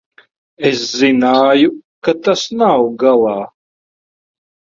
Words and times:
Es 0.69 0.79
zināju, 1.01 1.69
ka 2.09 2.15
tas 2.29 2.47
nav 2.63 2.89
galā. 3.05 3.37